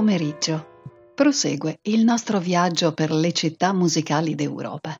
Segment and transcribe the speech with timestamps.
[0.00, 1.12] Pomeriggio.
[1.14, 4.96] Prosegue il nostro viaggio per le città musicali d'Europa.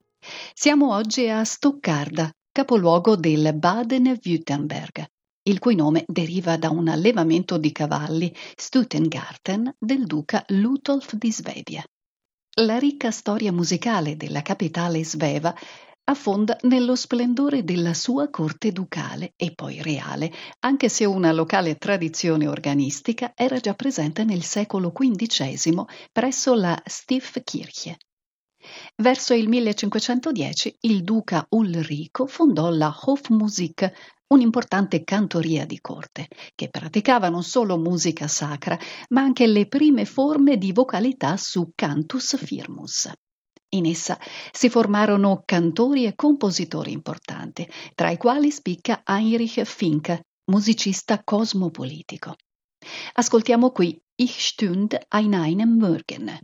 [0.52, 5.06] Siamo oggi a Stoccarda, capoluogo del Baden-Württemberg,
[5.44, 11.82] il cui nome deriva da un allevamento di cavalli, Stutengarten, del duca Ludolf di Svevia.
[12.56, 15.54] La ricca storia musicale della capitale sveva
[16.04, 22.46] affonda nello splendore della sua corte ducale e poi reale, anche se una locale tradizione
[22.46, 27.96] organistica era già presente nel secolo XV presso la Stiftskirche.
[28.96, 33.90] Verso il 1510 il duca Ulrico fondò la Hofmusik,
[34.28, 38.78] un'importante cantoria di corte, che praticava non solo musica sacra,
[39.08, 43.10] ma anche le prime forme di vocalità su cantus firmus.
[43.72, 44.18] In essa
[44.50, 52.34] si formarono cantori e compositori importanti, tra i quali spicca Heinrich Fink, musicista cosmopolitico.
[53.14, 56.40] Ascoltiamo qui Ich stünd ein einem Morgen.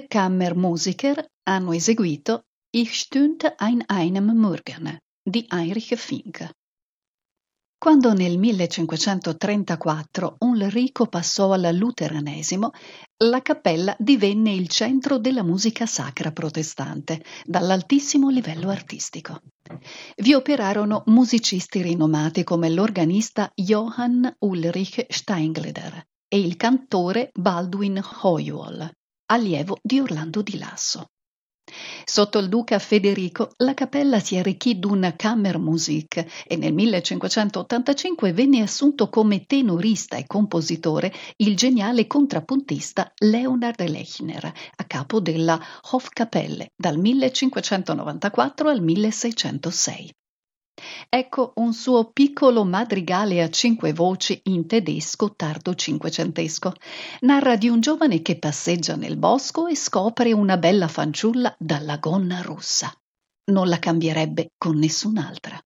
[0.00, 2.44] Kammermusiker hanno eseguito
[2.74, 6.48] Ich stünd ein einem Morgen di Heinrich Fink.
[7.76, 12.70] Quando nel 1534 Ulrico passò al luteranesimo,
[13.24, 19.42] la cappella divenne il centro della musica sacra protestante, dall'altissimo livello artistico.
[20.16, 28.90] Vi operarono musicisti rinomati come l'organista Johann Ulrich Steingleder e il cantore Baldwin Hoyuol,
[29.32, 31.06] allievo di Orlando di Lasso.
[32.04, 39.08] Sotto il duca Federico la cappella si arricchì d'un Kammermusik e nel 1585 venne assunto
[39.08, 45.58] come tenorista e compositore il geniale contrappuntista Leonard Lechner, a capo della
[45.92, 50.10] Hofkapelle dal 1594 al 1606.
[51.08, 56.72] Ecco un suo piccolo madrigale a cinque voci in tedesco tardo cinquecentesco.
[57.20, 62.40] Narra di un giovane che passeggia nel bosco e scopre una bella fanciulla dalla gonna
[62.40, 62.92] rossa.
[63.50, 65.60] Non la cambierebbe con nessun'altra.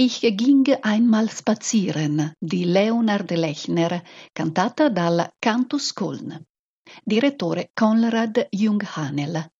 [0.00, 4.00] Ich ging einmal spazieren di Leonard Lechner,
[4.32, 6.46] cantata dal Cantus Köln.
[7.02, 9.50] Direttore Konrad Junghanel.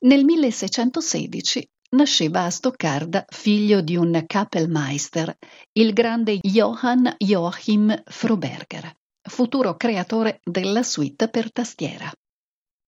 [0.00, 5.38] Nel 1616 nasceva a Stoccarda, figlio di un Kapellmeister,
[5.74, 8.92] il grande Johann Joachim Froberger,
[9.22, 12.12] futuro creatore della suite per tastiera.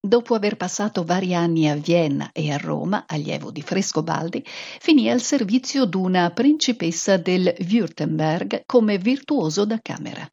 [0.07, 5.23] Dopo aver passato vari anni a Vienna e a Roma, allievo di Frescobaldi, finì al
[5.23, 10.31] servizio d'una principessa del Württemberg come virtuoso da camera.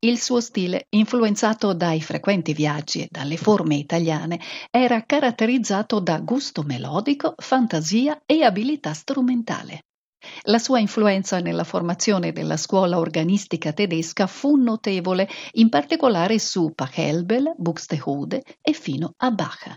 [0.00, 6.64] Il suo stile, influenzato dai frequenti viaggi e dalle forme italiane, era caratterizzato da gusto
[6.64, 9.82] melodico, fantasia e abilità strumentale.
[10.42, 17.54] La sua influenza nella formazione della scuola organistica tedesca fu notevole, in particolare su Pachelbel,
[17.56, 19.74] Buxtehude e fino a Bach.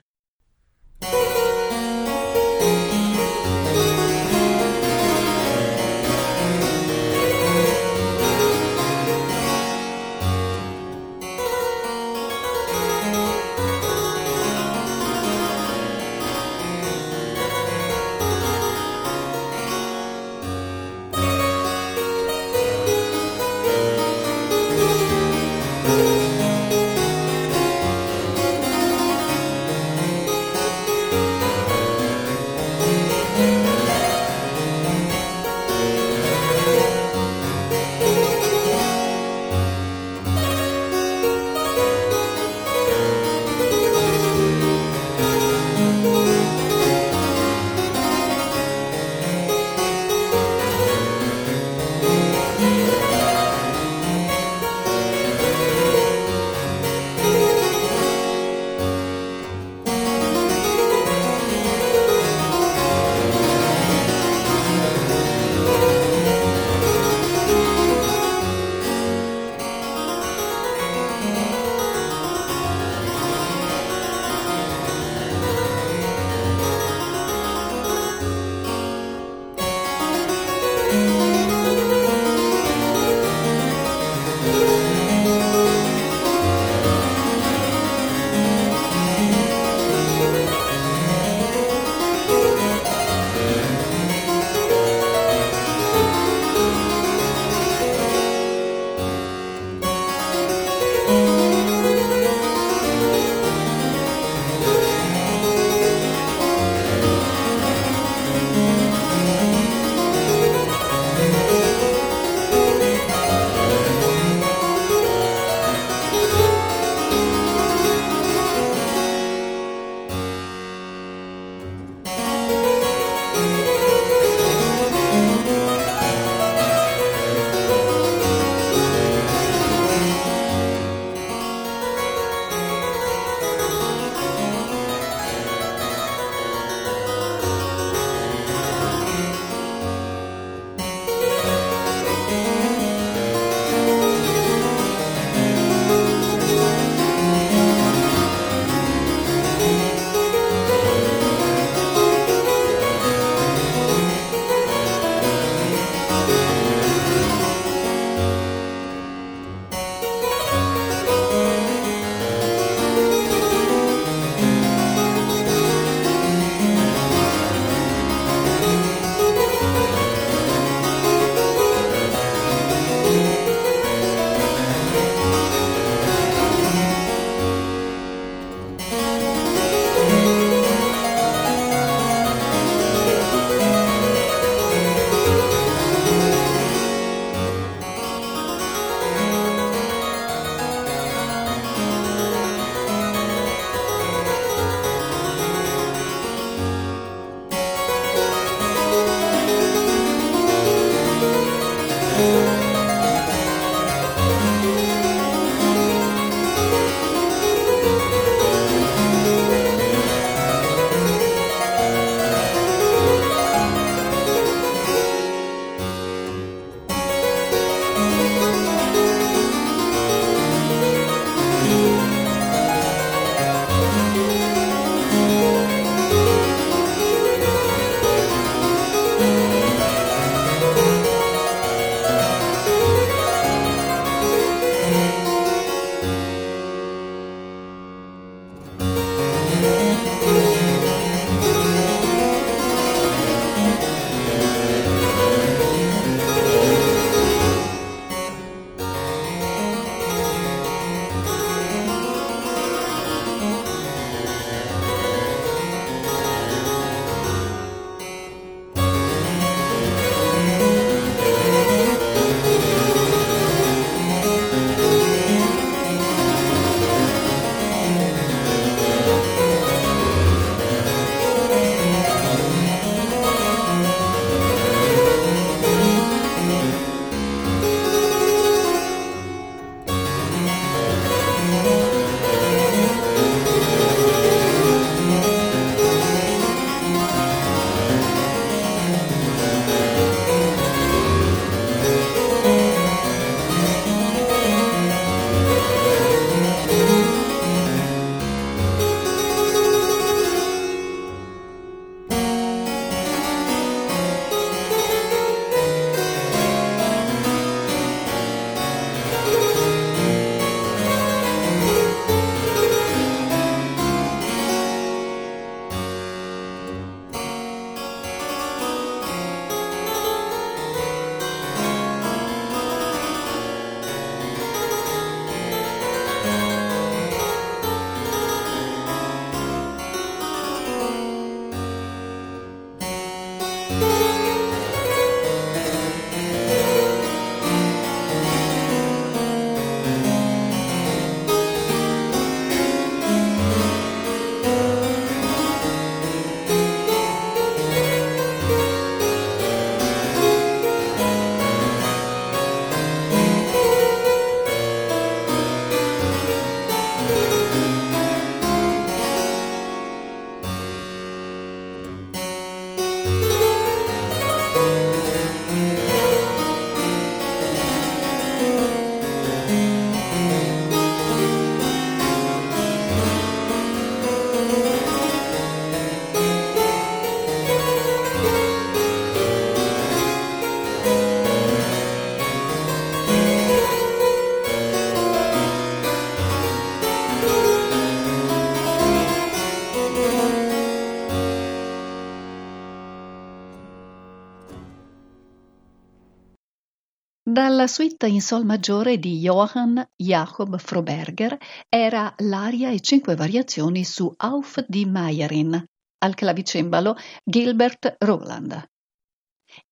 [397.60, 401.38] Dalla suite in sol maggiore di Johann Jakob Froberger
[401.68, 405.62] era l'aria e cinque variazioni su Auf die Meierin,
[405.98, 408.66] al clavicembalo Gilbert Roland.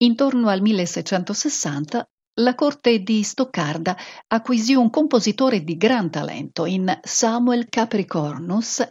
[0.04, 2.06] Intorno al 1660
[2.42, 3.96] la corte di Stoccarda
[4.34, 8.86] acquisì un compositore di gran talento in Samuel Capricornus,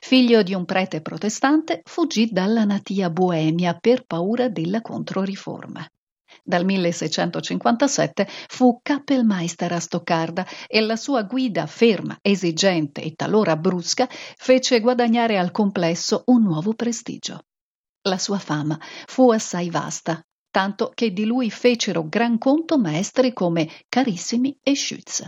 [0.00, 5.86] figlio di un prete protestante, fuggì dalla natia Boemia per paura della Controriforma.
[6.50, 14.08] Dal 1657 fu Kappelmeister a Stoccarda e la sua guida ferma, esigente e talora brusca
[14.10, 17.44] fece guadagnare al complesso un nuovo prestigio.
[18.08, 18.76] La sua fama
[19.06, 25.24] fu assai vasta, tanto che di lui fecero gran conto maestri come Carissimi e Schütz.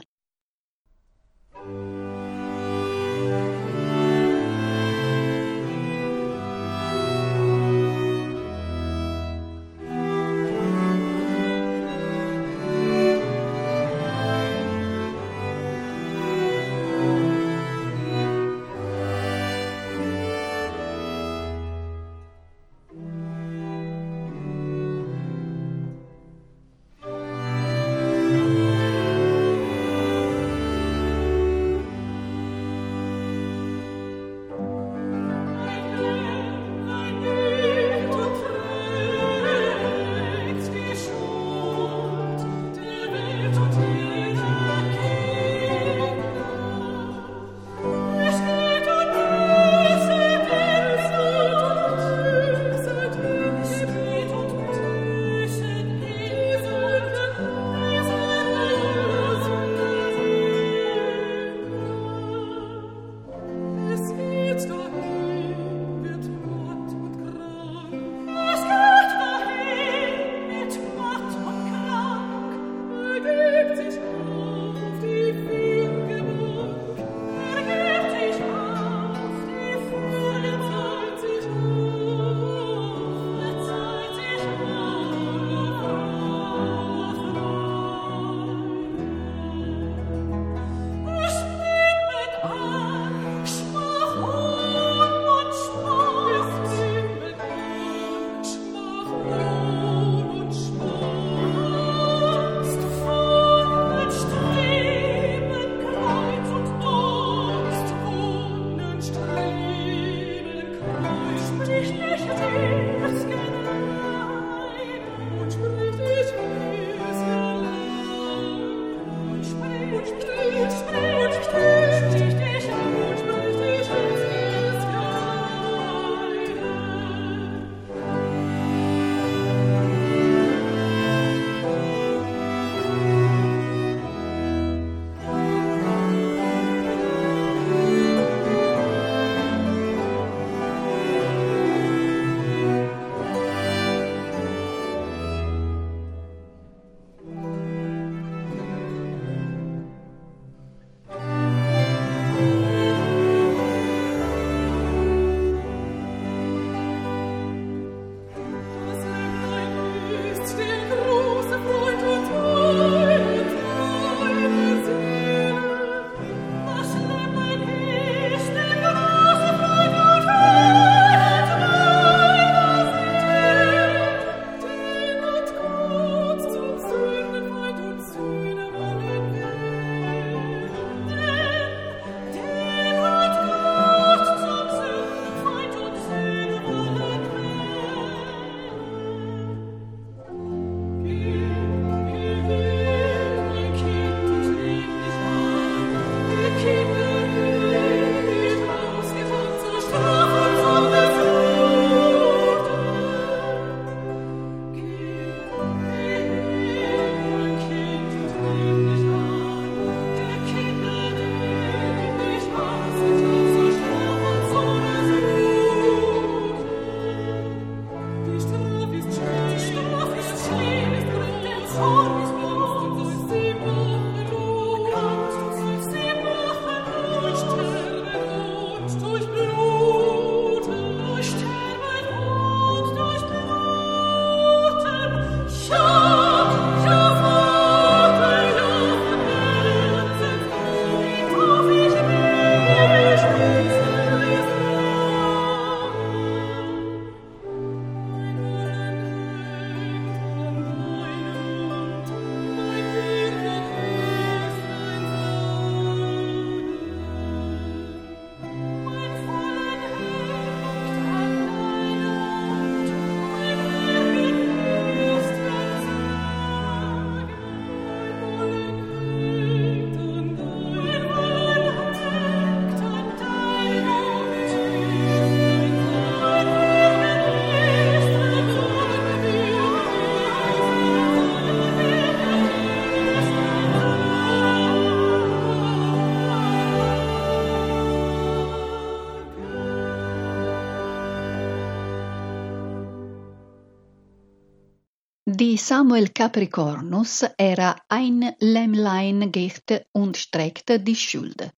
[295.57, 301.51] Samuel Capricornus era Ein Lämmlein geht und streckt die Schuld.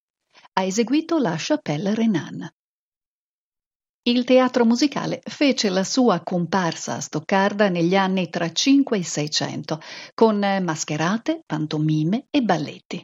[0.54, 2.48] Ha eseguito la Chapelle Renan.
[4.06, 9.80] Il teatro musicale fece la sua comparsa a Stoccarda negli anni tra 5 e 600,
[10.14, 13.02] con mascherate, pantomime e balletti.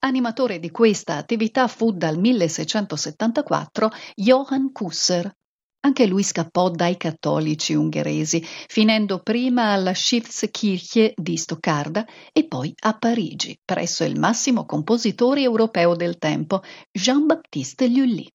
[0.00, 5.32] Animatore di questa attività fu dal 1674 Johann Kusser.
[5.82, 12.98] Anche lui scappò dai cattolici ungheresi, finendo prima alla Schiffskirche di Stoccarda e poi a
[12.98, 16.62] Parigi, presso il massimo compositore europeo del tempo,
[16.92, 18.28] Jean-Baptiste Lully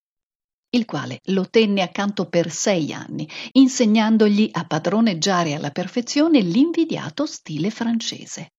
[0.76, 7.70] il quale lo tenne accanto per sei anni, insegnandogli a padroneggiare alla perfezione l'invidiato stile
[7.70, 8.52] francese.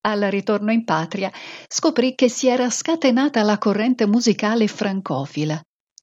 [0.00, 1.30] Al ritorno in patria
[1.68, 5.62] scoprì che si era scatenata la corrente musicale francofila.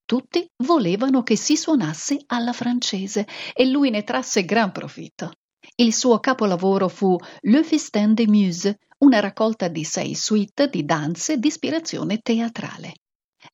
[0.10, 5.34] Tutti volevano che si suonasse alla francese e lui ne trasse gran profitto.
[5.76, 8.74] Il suo capolavoro fu Le Festin des Muses,
[9.06, 12.94] una raccolta di sei suite di danze di ispirazione teatrale.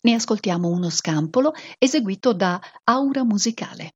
[0.04, 3.92] Ne ascoltiamo uno scampolo eseguito da Aura Musicale.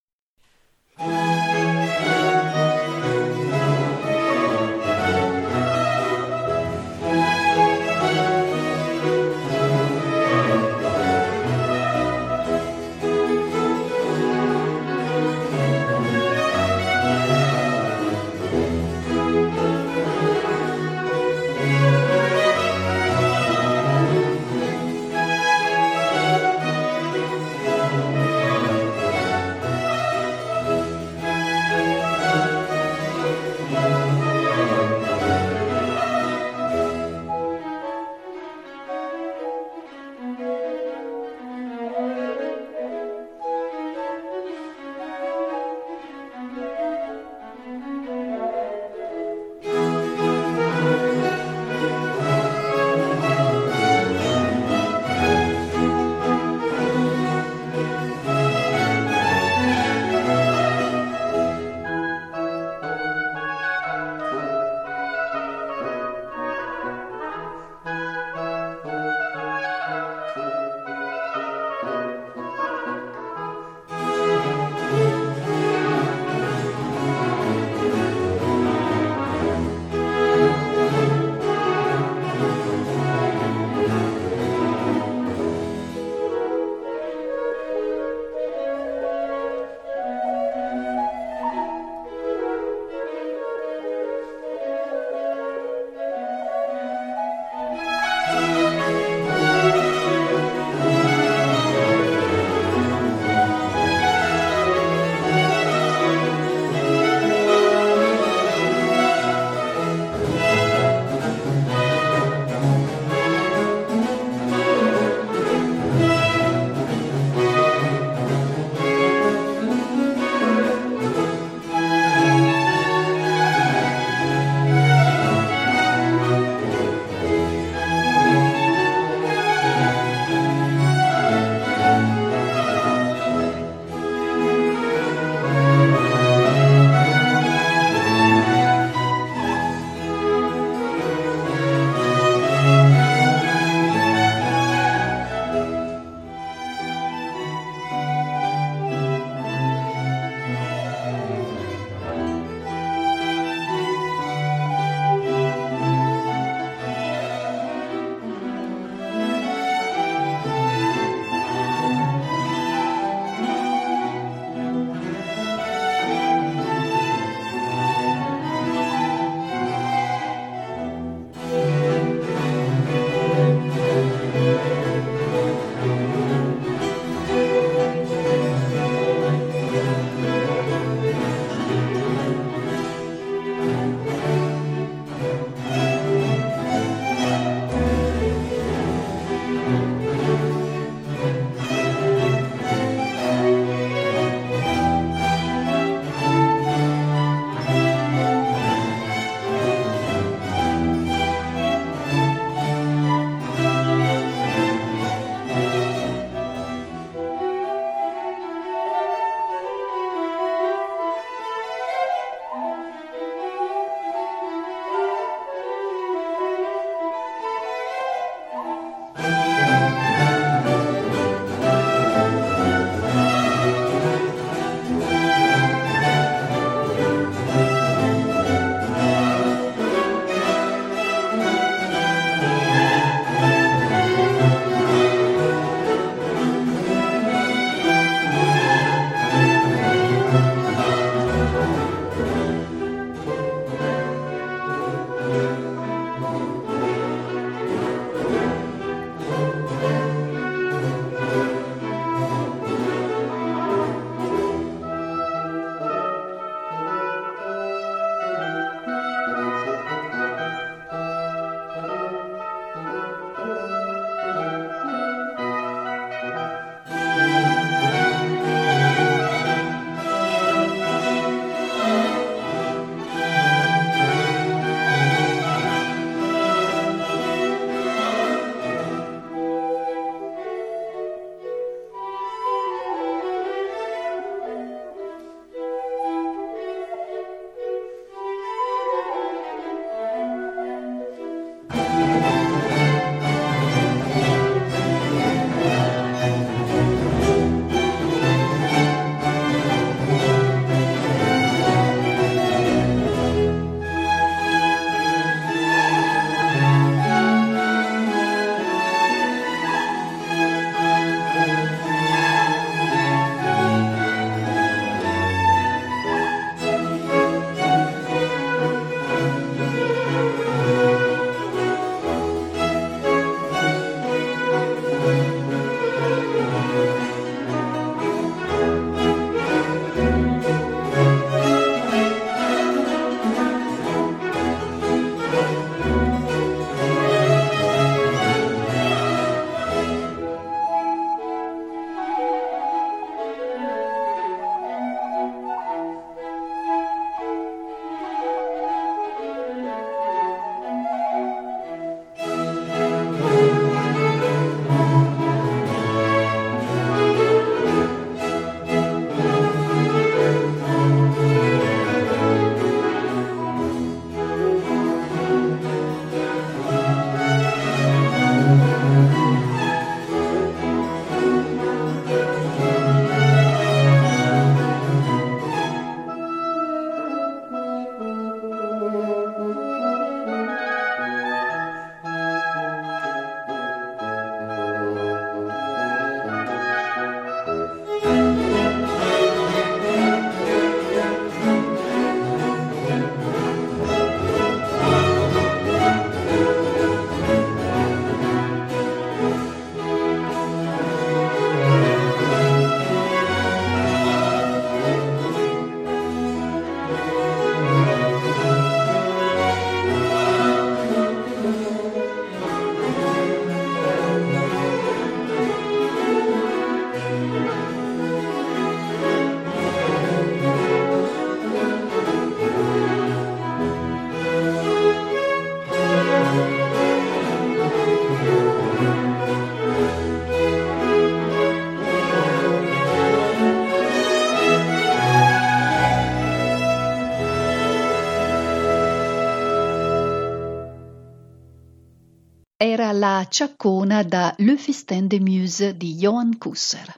[442.70, 446.94] Era la ciaccona da Le Festin de Muse di Johann Kusser.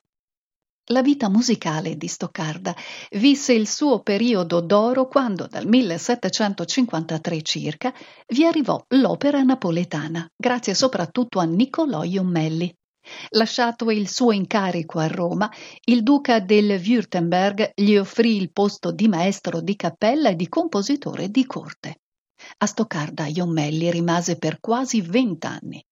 [0.89, 2.75] La vita musicale di Stoccarda
[3.12, 7.93] visse il suo periodo d'oro quando, dal 1753 circa,
[8.27, 12.69] vi arrivò l'opera napoletana, grazie soprattutto a Niccolò Iommelli.
[13.29, 15.49] Lasciato il suo incarico a Roma,
[15.86, 21.29] il duca del Württemberg gli offrì il posto di maestro di cappella e di compositore
[21.29, 22.01] di corte.
[22.58, 25.84] A Stoccarda Iommelli rimase per quasi vent'anni.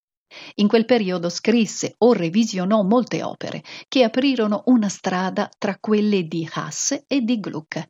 [0.56, 6.48] In quel periodo scrisse o revisionò molte opere che aprirono una strada tra quelle di
[6.52, 7.90] Hasse e di Gluck.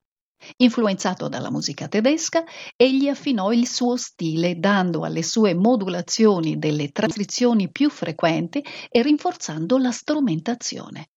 [0.57, 2.45] Influenzato dalla musica tedesca,
[2.77, 9.77] egli affinò il suo stile dando alle sue modulazioni delle trascrizioni più frequenti e rinforzando
[9.77, 11.09] la strumentazione.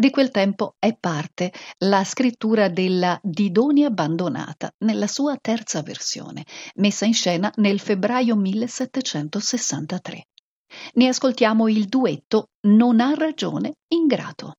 [0.00, 6.44] Di quel tempo è parte la scrittura della Didoni abbandonata nella sua terza versione,
[6.76, 10.26] messa in scena nel febbraio 1763.
[10.94, 14.52] Ne ascoltiamo il duetto Non ha ragione ingrato.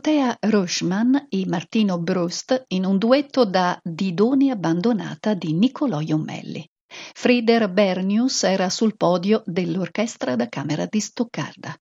[0.00, 6.66] Dorotea Rochman e Martino Brust in un duetto da Didone abbandonata di Niccolò Iommelli.
[6.88, 11.76] Frieder Bernius era sul podio dell'Orchestra da Camera di Stoccarda.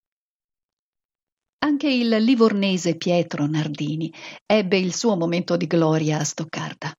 [1.59, 4.13] Anche il livornese Pietro Nardini
[4.45, 6.91] ebbe il suo momento di gloria a Stoccarda.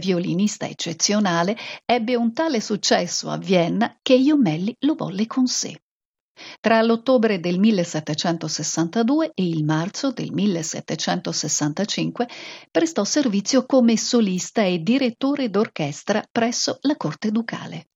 [0.00, 5.80] Violinista eccezionale, ebbe un tale successo a Vienna che Iomelli lo volle con sé.
[6.60, 12.28] Tra l'ottobre del 1762 e il marzo del 1765
[12.70, 17.86] prestò servizio come solista e direttore d'orchestra presso la corte ducale.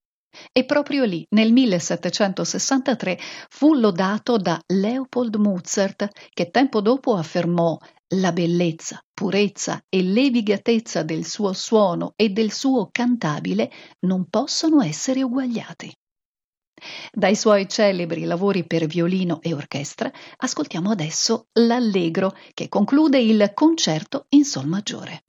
[0.52, 3.18] E proprio lì, nel 1763,
[3.48, 7.78] fu lodato da Leopold Mozart, che tempo dopo affermò
[8.16, 13.70] la bellezza, purezza e levigatezza del suo suono e del suo cantabile
[14.00, 15.92] non possono essere uguagliati.
[17.12, 24.26] Dai suoi celebri lavori per violino e orchestra ascoltiamo adesso l'Allegro che conclude il concerto
[24.30, 25.24] in Sol maggiore.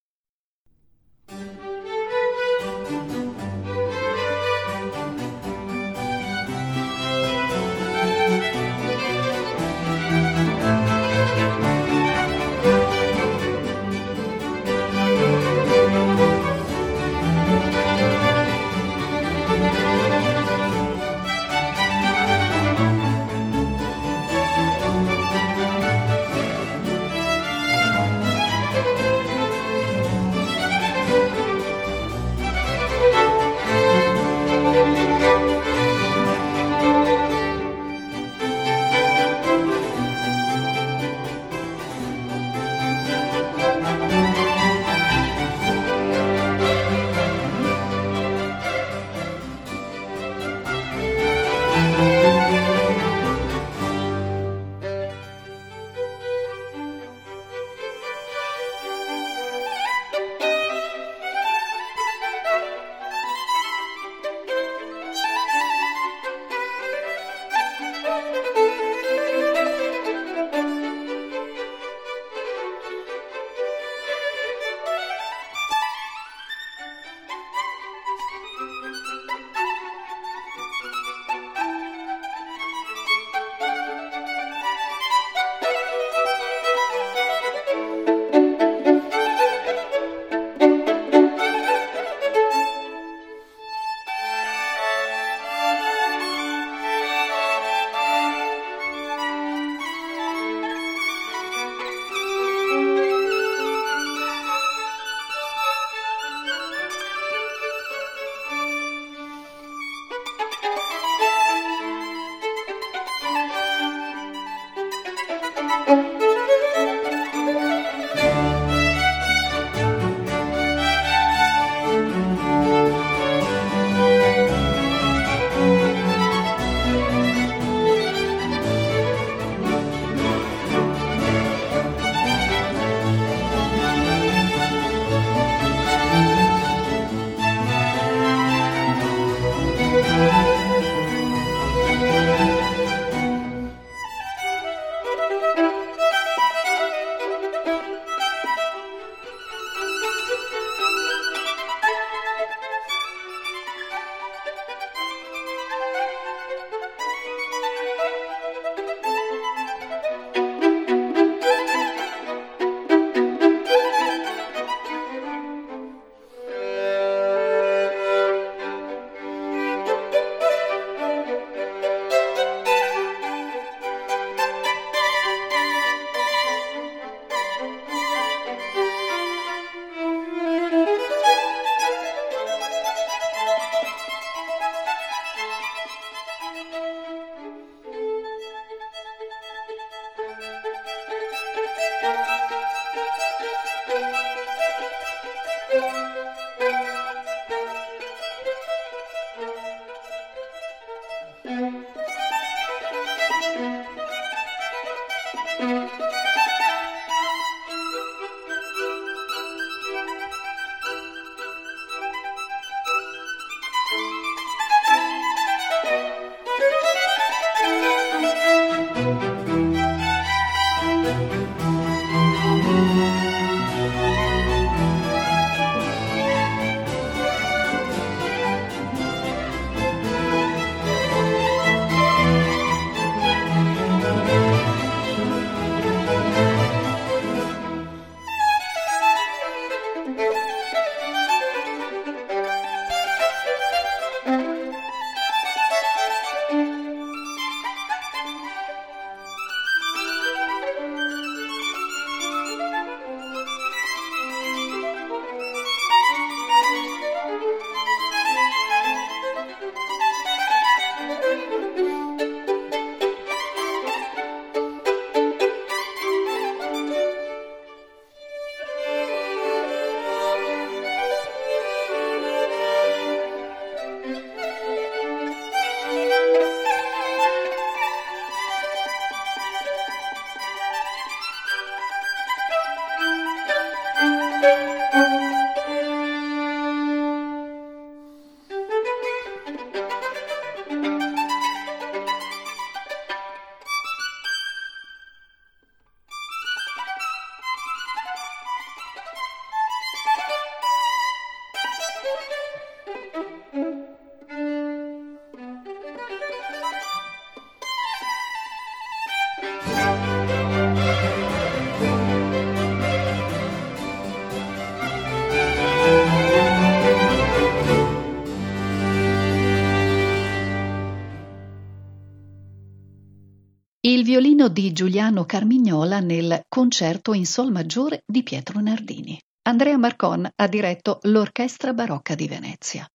[324.46, 329.20] Violino di Giuliano Carmignola nel Concerto in Sol maggiore di Pietro Nardini.
[329.44, 332.88] Andrea Marcon ha diretto l'Orchestra Barocca di Venezia.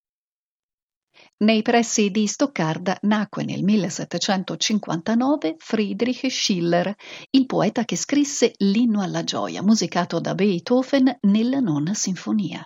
[1.38, 6.94] Nei pressi di Stoccarda nacque nel 1759 Friedrich Schiller,
[7.30, 12.64] il poeta che scrisse l'Inno alla gioia, musicato da Beethoven nella nona sinfonia.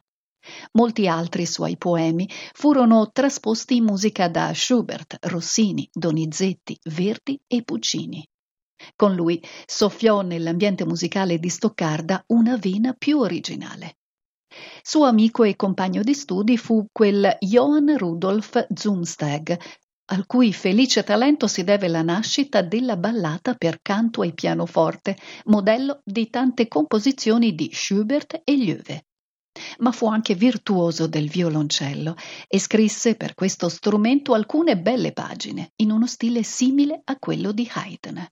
[0.72, 8.26] Molti altri suoi poemi furono trasposti in musica da Schubert, Rossini, Donizetti, Verdi e Puccini.
[8.96, 13.96] Con lui soffiò nell'ambiente musicale di Stoccarda una vena più originale.
[14.82, 19.58] Suo amico e compagno di studi fu quel Johann Rudolf Zumsteg,
[20.06, 25.16] al cui felice talento si deve la nascita della ballata per canto e pianoforte,
[25.46, 29.04] modello di tante composizioni di Schubert e Löwe
[29.78, 32.16] ma fu anche virtuoso del violoncello
[32.48, 37.68] e scrisse per questo strumento alcune belle pagine in uno stile simile a quello di
[37.72, 38.26] Haydn.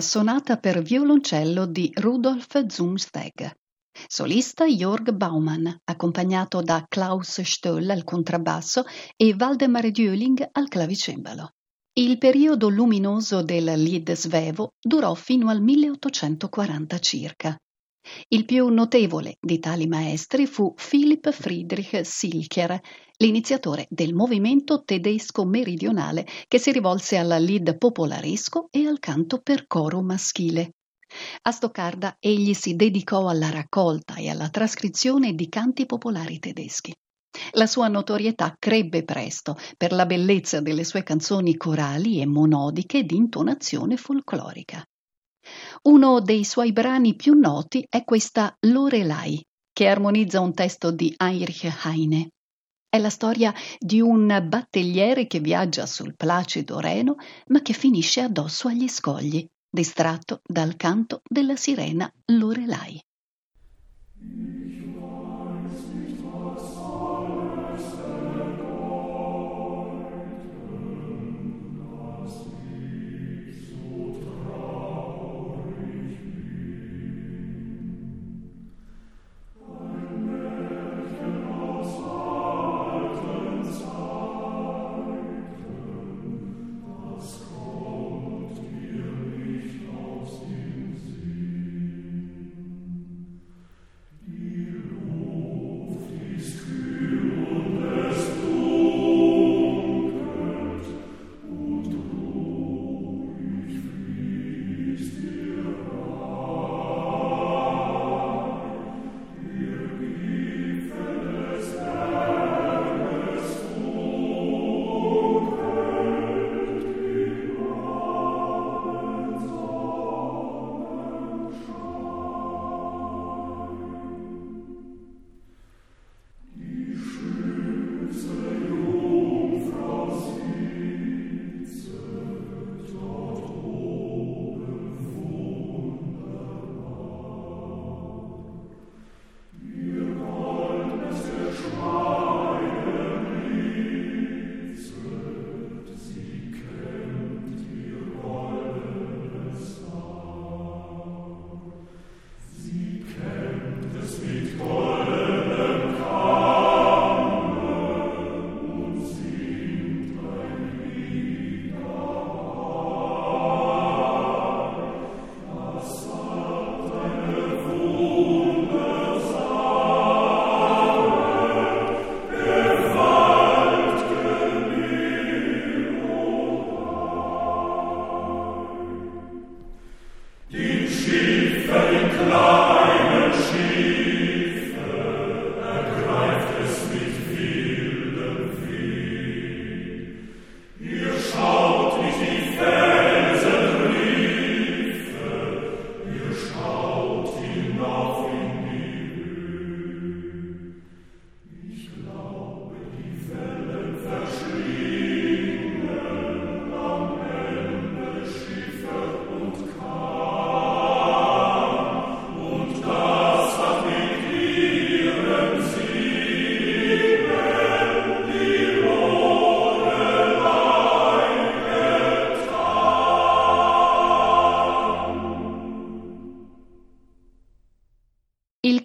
[0.00, 3.50] Sonata per violoncello di Rudolf Zumsteg.
[4.06, 8.84] Solista Jörg Baumann, accompagnato da Klaus Stöll al contrabbasso
[9.16, 11.50] e Waldemar Döling al clavicembalo.
[11.94, 17.58] Il periodo luminoso del Lied Svevo durò fino al 1840 circa.
[18.28, 22.80] Il più notevole di tali maestri fu Philipp Friedrich Silker,
[23.16, 29.66] l'iniziatore del movimento tedesco meridionale che si rivolse al lead popolaresco e al canto per
[29.66, 30.74] coro maschile.
[31.42, 36.94] A Stoccarda egli si dedicò alla raccolta e alla trascrizione di canti popolari tedeschi.
[37.52, 43.16] La sua notorietà crebbe presto per la bellezza delle sue canzoni corali e monodiche di
[43.16, 44.84] intonazione folclorica.
[45.82, 51.84] Uno dei suoi brani più noti è questa Lorelai, che armonizza un testo di Heinrich
[51.84, 52.30] Heine.
[52.88, 57.16] È la storia di un battelliere che viaggia sul placido Reno,
[57.48, 63.00] ma che finisce addosso agli scogli, distratto dal canto della sirena Lorelai.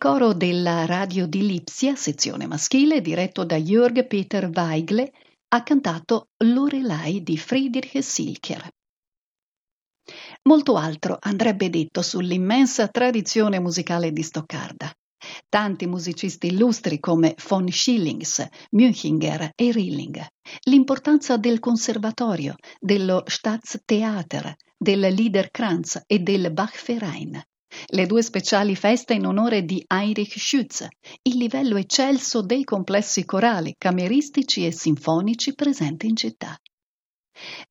[0.04, 5.14] Coro della radio di Lipsia, sezione maschile, diretto da Jörg Peter Weigle,
[5.48, 8.68] ha cantato Lorelei di Friedrich Silker.
[10.42, 14.92] Molto altro andrebbe detto sull'immensa tradizione musicale di Stoccarda.
[15.48, 20.22] Tanti musicisti illustri come von Schillings, Münchinger e Rilling,
[20.64, 27.42] l'importanza del conservatorio, dello Staatstheater, del Liederkranz e del Bachverein,
[27.88, 30.88] le due speciali feste in onore di Heinrich Schütz,
[31.24, 36.58] il livello eccelso dei complessi corali, cameristici e sinfonici presenti in città.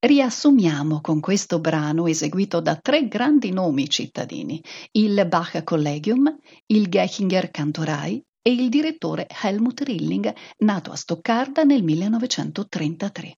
[0.01, 6.37] Riassumiamo con questo brano eseguito da tre grandi nomi cittadini, il Bach Collegium,
[6.67, 13.37] il Gechinger Cantorai e il direttore Helmut Rilling, nato a Stoccarda nel 1933.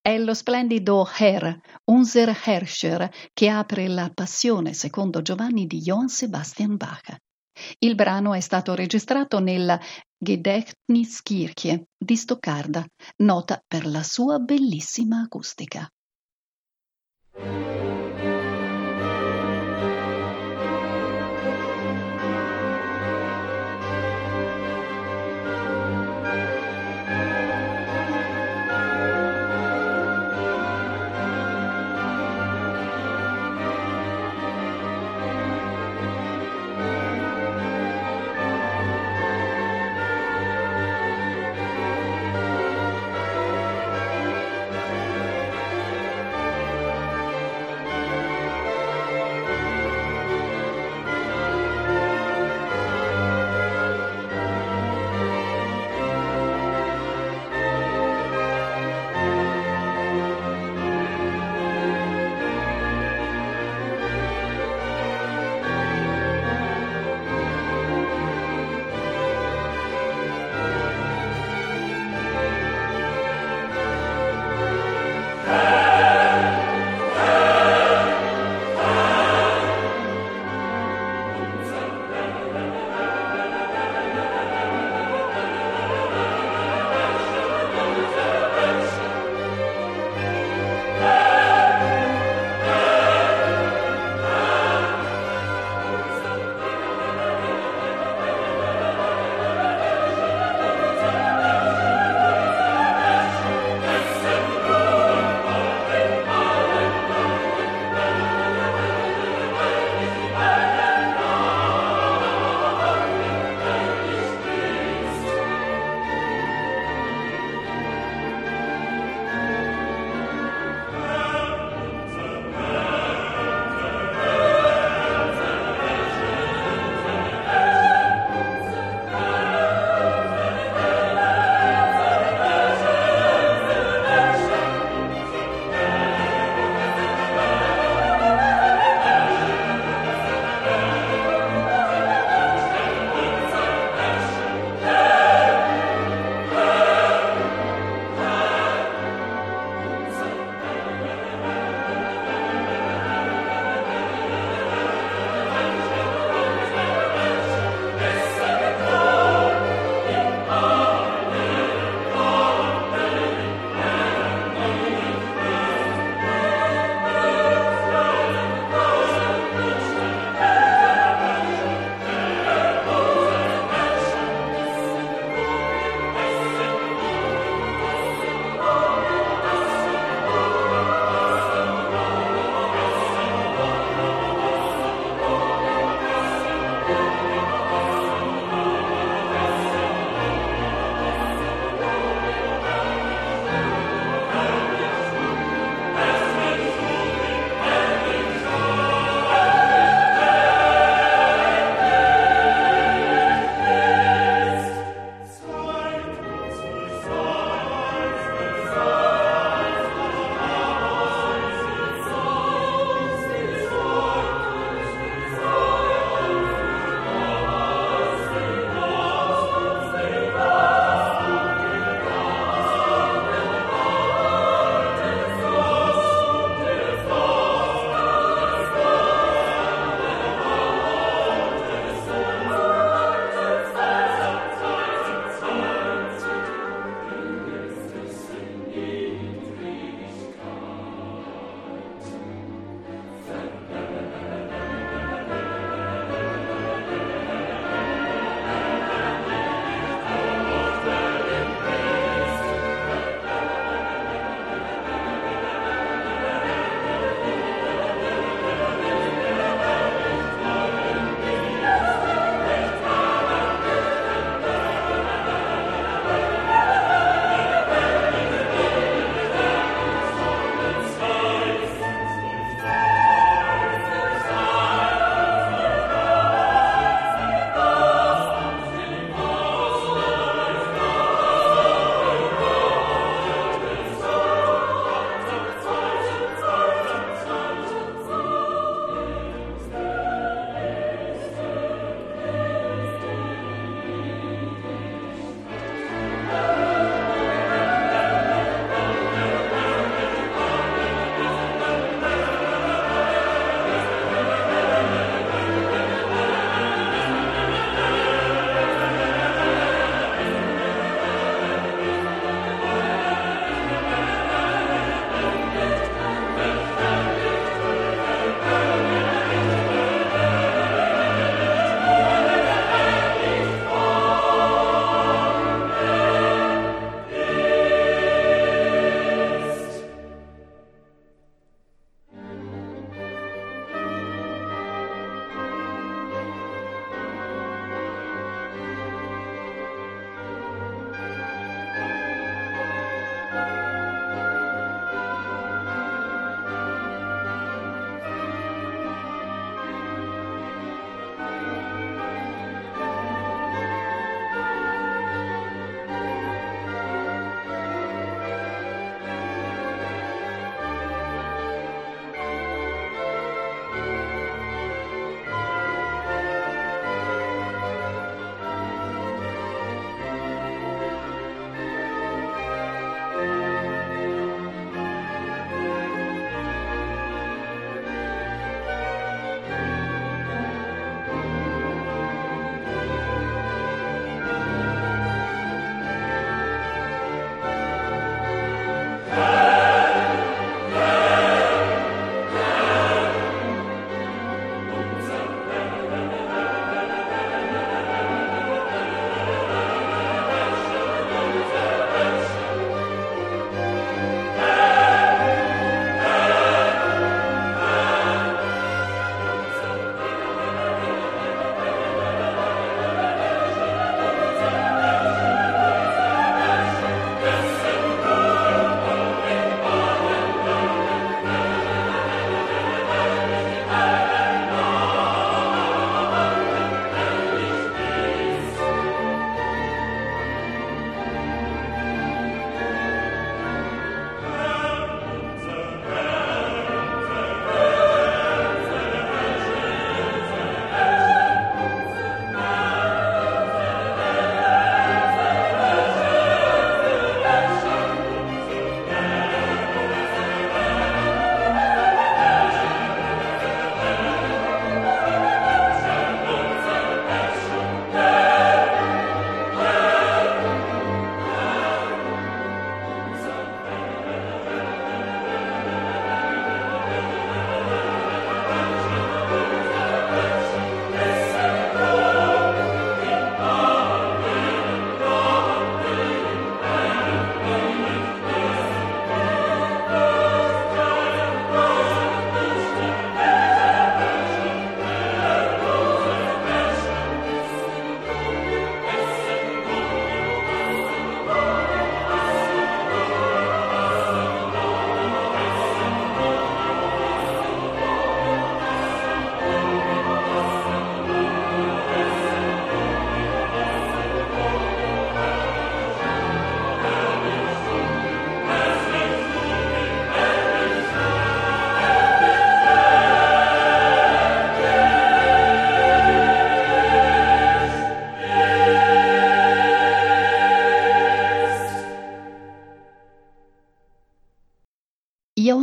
[0.00, 6.76] È lo splendido Herr, Unser Herrscher, che apre la Passione secondo Giovanni di Johann Sebastian
[6.76, 7.16] Bach.
[7.78, 9.78] Il brano è stato registrato nella
[10.16, 12.84] Gedächtniskirche di Stoccarda,
[13.18, 15.88] nota per la sua bellissima acustica.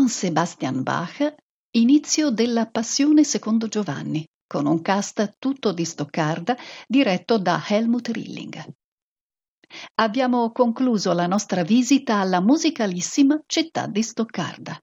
[0.09, 1.35] Sebastian Bach,
[1.77, 6.57] inizio della Passione secondo Giovanni, con un cast tutto di Stoccarda
[6.87, 8.73] diretto da Helmut Rilling.
[10.01, 14.77] Abbiamo concluso la nostra visita alla musicalissima città di Stoccarda.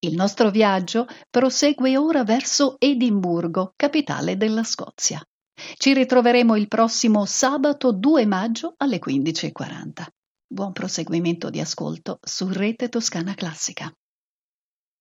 [0.00, 5.22] Il nostro viaggio prosegue ora verso Edimburgo, capitale della Scozia.
[5.76, 10.06] Ci ritroveremo il prossimo sabato 2 maggio alle 15.40.
[10.48, 13.92] Buon proseguimento di ascolto su Rete Toscana Classica.